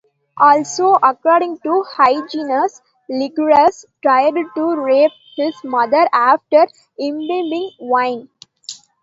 [0.39, 8.27] Also according to Hyginus, Lycurgus tried to rape his mother after imbibing wine.